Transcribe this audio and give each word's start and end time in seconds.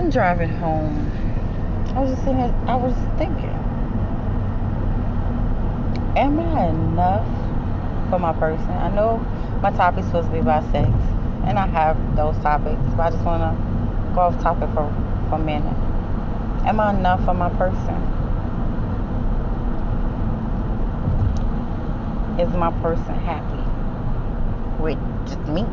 wasn't 0.00 0.14
driving 0.14 0.48
home. 0.48 1.12
I 1.94 2.00
was 2.00 2.10
just 2.12 2.26
I 2.26 2.74
was 2.74 2.94
thinking, 3.18 3.50
am 6.16 6.40
I 6.40 6.68
enough 6.68 8.08
for 8.08 8.18
my 8.18 8.32
person? 8.32 8.70
I 8.70 8.88
know 8.94 9.18
my 9.60 9.70
topic's 9.70 10.06
supposed 10.06 10.28
to 10.28 10.32
be 10.32 10.38
about 10.38 10.64
sex, 10.72 10.88
and 11.44 11.58
I 11.58 11.66
have 11.66 12.16
those 12.16 12.34
topics, 12.38 12.80
but 12.96 13.00
I 13.00 13.10
just 13.10 13.24
want 13.24 13.42
to 13.42 14.14
go 14.14 14.20
off 14.22 14.40
topic 14.40 14.70
for, 14.70 14.88
for 15.28 15.34
a 15.34 15.38
minute. 15.38 15.76
Am 16.64 16.80
I 16.80 16.94
enough 16.94 17.22
for 17.26 17.34
my 17.34 17.50
person? 17.50 18.00
Is 22.40 22.48
my 22.56 22.70
person 22.80 23.14
happy 23.16 23.62
with 24.82 24.98
just 25.26 25.46
me? 25.48 25.66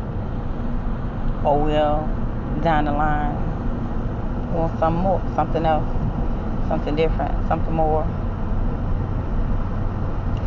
Or 1.46 1.62
will 1.64 2.06
down 2.62 2.84
the 2.84 2.92
line 2.92 3.47
want 4.52 4.78
some 4.78 4.94
more, 4.94 5.22
something 5.34 5.64
else, 5.64 5.86
something 6.68 6.96
different, 6.96 7.32
something 7.48 7.72
more? 7.72 8.04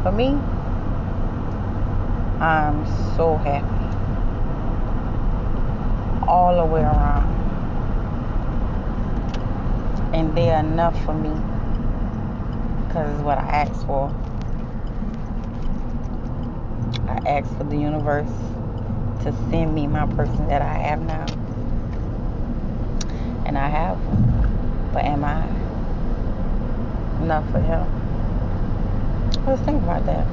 For 0.04 0.12
me, 0.12 0.40
I'm 2.40 2.86
so 3.16 3.38
happy 3.38 3.82
all 6.28 6.56
the 6.56 6.66
way 6.66 6.82
around. 6.82 7.30
And 10.14 10.36
they're 10.36 10.60
enough 10.60 11.04
for 11.06 11.14
me 11.14 11.30
because 12.88 13.14
it's 13.14 13.22
what 13.22 13.38
I 13.38 13.48
asked 13.48 13.86
for. 13.86 14.10
I 17.08 17.30
asked 17.30 17.56
for 17.58 17.64
the 17.64 17.78
universe 17.78 18.32
to 19.24 19.34
send 19.50 19.76
me 19.76 19.88
my 19.88 20.06
person 20.08 20.48
that 20.48 20.62
I 20.62 20.74
have 20.74 21.02
now. 21.02 21.26
And 23.46 23.58
I 23.58 23.68
have 23.68 23.98
one. 24.06 24.90
But 24.94 25.06
am 25.06 25.24
I 25.24 25.48
enough 27.24 27.50
for 27.52 27.60
him? 27.60 27.88
Let's 29.46 29.62
think 29.64 29.82
about 29.82 30.06
that. 30.06 30.26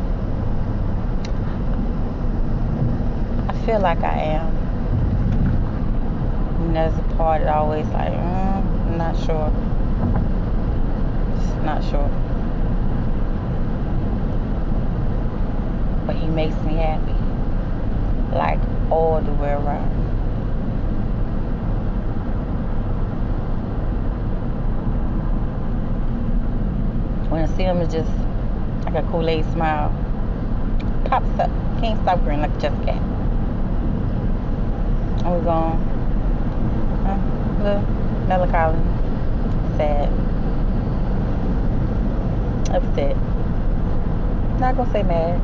I 3.48 3.66
feel 3.66 3.80
like 3.80 4.02
I 4.02 4.18
am. 4.18 4.56
And 6.60 6.76
there's 6.76 6.92
a 6.98 7.14
part 7.16 7.42
that 7.42 7.54
always 7.54 7.86
like, 7.86 8.12
mm, 8.12 8.86
I'm 8.86 8.98
not 8.98 9.16
sure. 9.16 9.50
Just 11.38 11.56
not 11.62 11.82
sure. 11.84 12.10
But 16.06 16.16
he 16.16 16.26
makes 16.26 16.56
me 16.62 16.74
happy. 16.74 17.14
Like 18.36 18.60
all 18.90 19.20
the 19.20 19.32
way 19.32 19.52
around. 19.52 20.17
When 27.38 27.48
I 27.48 27.56
see 27.56 27.62
him, 27.62 27.78
it's 27.78 27.94
just 27.94 28.10
like 28.84 28.96
a 28.96 29.02
Kool-Aid 29.12 29.44
smile. 29.52 29.94
Pops 31.04 31.38
up. 31.38 31.48
Can't 31.78 31.96
stop 32.02 32.24
grinning 32.24 32.42
like 32.42 32.60
Cheshire 32.60 32.84
cat. 32.84 33.00
And 35.22 35.30
we're 35.30 35.44
going, 35.44 35.78
huh? 37.06 37.16
Little 37.62 37.82
melancholy, 38.26 38.80
sad, 39.76 40.08
upset. 42.74 43.16
Not 44.58 44.76
gonna 44.76 44.90
say 44.90 45.04
mad. 45.04 45.40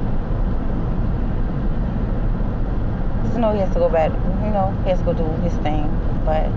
Just 3.25 3.39
know 3.39 3.53
he 3.53 3.61
has 3.61 3.73
to 3.73 3.79
go 3.79 3.89
back. 3.89 4.11
You 4.43 4.51
know, 4.51 4.77
he 4.83 4.91
has 4.91 4.99
to 4.99 5.05
go 5.05 5.13
do 5.13 5.23
his 5.45 5.55
thing, 5.59 5.87
but 6.25 6.51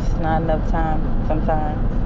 it's 0.00 0.18
not 0.20 0.40
enough 0.40 0.66
time 0.70 1.02
sometimes. 1.28 2.03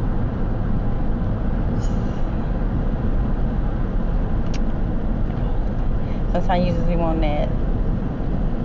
Sometimes 6.38 6.66
you 6.68 6.72
just 6.72 6.86
be 6.86 6.94
wanting 6.94 7.22
that. 7.22 7.48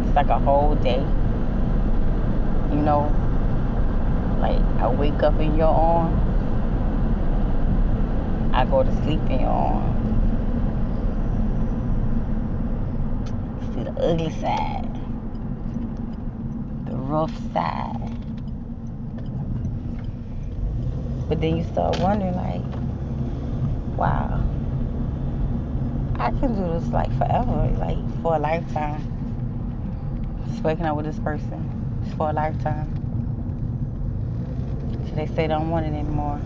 It's 0.06 0.16
like 0.16 0.28
a 0.28 0.38
whole 0.38 0.75
day. 0.75 1.00
You 2.69 2.81
know, 2.84 3.11
like 4.39 4.61
I 4.79 4.88
wake 4.88 5.23
up 5.23 5.39
in 5.39 5.57
your 5.57 5.73
arms. 5.73 6.22
I 8.53 8.66
go 8.66 8.84
to 8.84 8.91
sleep 9.01 9.22
in 9.22 9.39
your 9.39 9.50
arms. 9.50 10.06
See 13.73 13.84
the 13.84 13.91
ugly 14.00 14.29
side, 14.29 14.94
the 16.85 16.95
rough 16.95 17.35
side. 17.53 18.11
But 21.28 21.41
then 21.41 21.57
you 21.57 21.63
start 21.63 21.97
wondering, 22.00 22.35
like, 22.35 22.61
wow, 23.97 24.45
I 26.16 26.29
can 26.31 26.56
do 26.56 26.79
this 26.79 26.88
like 26.90 27.12
forever, 27.18 27.74
like 27.78 27.97
for 28.22 28.35
a 28.35 28.40
lifetime. 28.40 29.01
Just 30.47 30.63
waking 30.63 30.85
up 30.85 30.96
with 30.96 31.06
this 31.06 31.19
person 31.19 32.01
just 32.03 32.16
for 32.18 32.29
a 32.29 32.34
lifetime. 32.34 32.88
So 35.09 35.16
they 35.16 35.25
say 35.28 35.34
they 35.34 35.47
don't 35.47 35.69
want 35.69 35.85
it 35.85 35.94
anymore. 35.94 36.40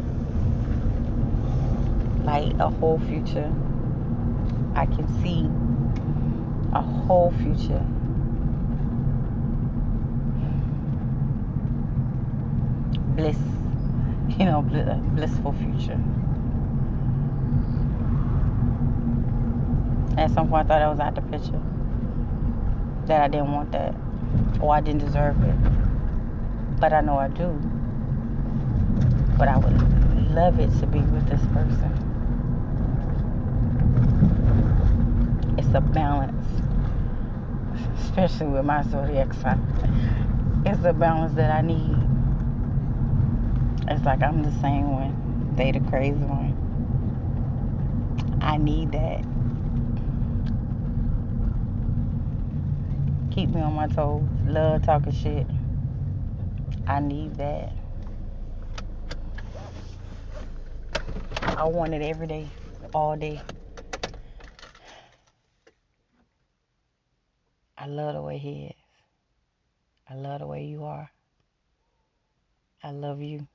Like 2.23 2.53
a 2.59 2.69
whole 2.69 2.99
future. 2.99 3.53
I 4.75 4.85
can 4.85 5.07
see 5.21 5.49
a 6.73 6.81
whole 6.81 7.31
future. 7.43 7.85
Bliss, 13.15 13.37
you 14.39 14.45
know, 14.45 14.61
blissful 14.61 15.53
future. 15.53 15.99
At 20.17 20.31
some 20.31 20.49
point, 20.49 20.65
I 20.65 20.67
thought 20.67 20.81
I 20.81 20.89
was 20.89 20.99
out 20.99 21.13
the 21.13 21.21
picture. 21.21 21.61
That 23.05 23.21
I 23.21 23.27
didn't 23.27 23.51
want 23.51 23.71
that. 23.71 23.93
Or 24.59 24.73
I 24.73 24.81
didn't 24.81 25.05
deserve 25.05 25.41
it. 25.43 25.55
But 26.79 26.91
I 26.91 27.01
know 27.01 27.17
I 27.17 27.27
do. 27.27 27.49
But 29.37 29.47
I 29.47 29.57
would 29.57 30.31
love 30.31 30.59
it 30.59 30.71
to 30.79 30.87
be 30.87 30.99
with 30.99 31.29
this 31.29 31.41
person. 31.53 31.93
It's 35.57 35.73
a 35.75 35.81
balance. 35.81 36.47
Especially 38.01 38.47
with 38.47 38.65
my 38.65 38.81
zodiac 38.83 39.33
sign. 39.35 39.61
It's 40.65 40.83
a 40.83 40.93
balance 40.93 41.35
that 41.35 41.51
I 41.51 41.61
need. 41.61 41.95
It's 43.87 44.03
like 44.03 44.23
I'm 44.23 44.41
the 44.41 44.51
same 44.61 44.91
one. 44.91 45.53
They 45.55 45.71
the 45.71 45.79
crazy 45.81 46.17
one. 46.17 46.55
I 48.41 48.57
need 48.57 48.91
that. 48.93 49.23
Keep 53.37 53.49
me 53.49 53.61
on 53.61 53.73
my 53.73 53.85
toes. 53.85 54.27
Love 54.47 54.81
talking 54.81 55.13
shit. 55.13 55.45
I 56.87 56.99
need 56.99 57.35
that. 57.35 57.71
I 61.43 61.65
want 61.65 61.93
it 61.93 62.01
every 62.01 62.25
day, 62.25 62.49
all 62.95 63.15
day. 63.15 63.39
I 67.77 67.85
love 67.85 68.15
the 68.15 68.23
way 68.23 68.39
he 68.39 68.65
is. 68.65 68.75
I 70.09 70.15
love 70.15 70.39
the 70.39 70.47
way 70.47 70.65
you 70.65 70.85
are. 70.85 71.11
I 72.83 72.89
love 72.89 73.21
you. 73.21 73.45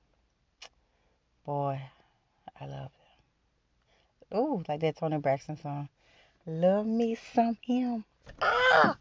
Boy, 1.45 1.83
I 2.61 2.67
love 2.67 2.93
it. 4.31 4.37
Ooh, 4.37 4.63
like 4.69 4.79
that 4.79 4.97
Toni 4.97 5.19
Braxton 5.19 5.57
song. 5.57 5.89
Love 6.47 6.87
me 6.87 7.17
some 7.35 7.59
him. 7.63 8.05
Ah! 8.41 8.97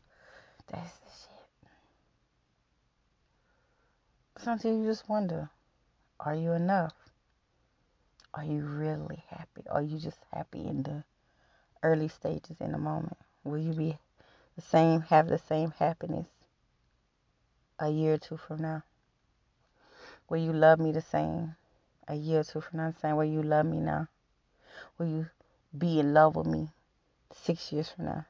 That's 0.71 0.93
the 0.99 1.09
shit. 1.09 1.69
Sometimes 4.37 4.79
you 4.79 4.85
just 4.85 5.09
wonder 5.09 5.49
are 6.19 6.35
you 6.35 6.51
enough? 6.53 6.93
Are 8.33 8.45
you 8.45 8.63
really 8.63 9.23
happy? 9.27 9.63
Are 9.69 9.81
you 9.81 9.99
just 9.99 10.19
happy 10.31 10.65
in 10.65 10.83
the 10.83 11.03
early 11.83 12.07
stages 12.07 12.57
in 12.61 12.71
the 12.71 12.77
moment? 12.77 13.17
Will 13.43 13.57
you 13.57 13.73
be 13.73 13.97
the 14.55 14.61
same, 14.61 15.01
have 15.01 15.27
the 15.27 15.37
same 15.39 15.71
happiness 15.71 16.27
a 17.79 17.89
year 17.89 18.13
or 18.13 18.17
two 18.17 18.37
from 18.37 18.61
now? 18.61 18.83
Will 20.29 20.37
you 20.37 20.53
love 20.53 20.79
me 20.79 20.91
the 20.91 21.01
same 21.01 21.55
a 22.07 22.15
year 22.15 22.41
or 22.41 22.43
two 22.43 22.61
from 22.61 22.77
now? 22.77 22.93
Same 23.01 23.17
way 23.17 23.27
you 23.27 23.43
love 23.43 23.65
me 23.65 23.79
now? 23.79 24.07
Will 24.97 25.07
you 25.07 25.27
be 25.77 25.99
in 25.99 26.13
love 26.13 26.35
with 26.35 26.47
me 26.47 26.69
six 27.33 27.73
years 27.73 27.89
from 27.89 28.05
now? 28.05 28.25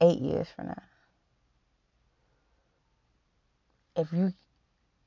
Eight 0.00 0.20
years 0.20 0.48
from 0.54 0.68
now? 0.68 0.82
If 3.96 4.12
you 4.12 4.32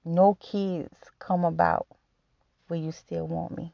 no 0.03 0.35
kids 0.35 0.95
come 1.19 1.43
about, 1.43 1.87
will 2.69 2.77
you 2.77 2.91
still 2.91 3.27
want 3.27 3.57
me? 3.57 3.73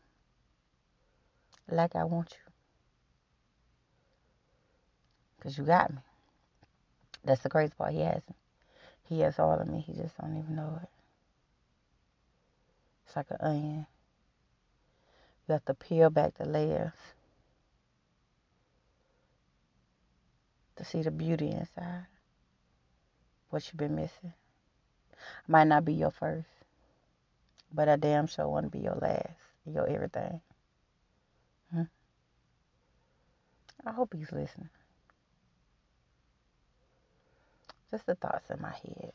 Like 1.70 1.96
I 1.96 2.04
want 2.06 2.32
you. 2.32 2.52
Because 5.38 5.58
you 5.58 5.64
got 5.66 5.92
me. 5.92 6.00
That's 7.24 7.42
the 7.42 7.50
crazy 7.50 7.74
part. 7.78 7.94
He 7.94 8.02
has 8.02 8.22
He 9.04 9.20
has 9.22 9.40
all 9.40 9.60
of 9.60 9.68
me. 9.68 9.82
He 9.82 9.94
just 9.94 10.18
don't 10.18 10.38
even 10.38 10.56
know 10.56 10.80
it. 10.82 10.90
It's 13.06 13.16
like 13.16 13.32
an 13.32 13.38
onion. 13.42 13.88
You 15.48 15.54
have 15.54 15.66
to 15.66 15.74
peel 15.74 16.10
back 16.10 16.38
the 16.38 16.46
layers 16.46 16.94
to 20.78 20.86
see 20.86 21.02
the 21.02 21.12
beauty 21.12 21.50
inside. 21.50 22.06
What 23.50 23.66
you've 23.68 23.78
been 23.78 23.96
missing. 23.96 24.34
Might 25.48 25.68
not 25.68 25.86
be 25.86 25.94
your 25.94 26.12
first, 26.12 26.48
but 27.74 27.90
I 27.90 27.96
damn 27.98 28.28
sure 28.28 28.48
want 28.48 28.66
to 28.72 28.78
be 28.78 28.84
your 28.84 28.96
last, 28.96 29.30
your 29.66 29.88
everything. 29.88 30.42
Hmm? 31.74 31.84
I 33.86 33.92
hope 33.92 34.14
he's 34.14 34.32
listening. 34.32 34.70
Just 37.92 38.06
the 38.06 38.16
thoughts 38.16 38.50
in 38.50 38.62
my 38.62 38.72
head. 38.72 39.14